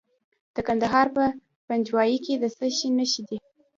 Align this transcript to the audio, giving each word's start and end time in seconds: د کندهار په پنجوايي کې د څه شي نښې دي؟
د 0.55 0.57
کندهار 0.67 1.07
په 1.15 1.23
پنجوايي 1.67 2.17
کې 2.25 2.33
د 2.41 2.45
څه 2.57 2.67
شي 2.77 2.89
نښې 2.97 3.21
دي؟ 3.27 3.37